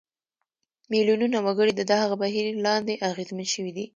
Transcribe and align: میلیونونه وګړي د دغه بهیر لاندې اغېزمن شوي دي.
میلیونونه 0.91 1.37
وګړي 1.45 1.73
د 1.75 1.81
دغه 1.91 2.15
بهیر 2.21 2.45
لاندې 2.65 3.01
اغېزمن 3.09 3.47
شوي 3.53 3.71
دي. 3.77 3.85